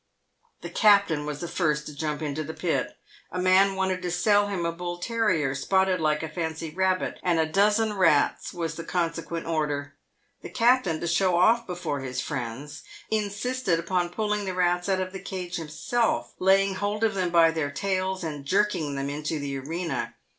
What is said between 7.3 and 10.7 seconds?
a dozen rats was the consequent order. The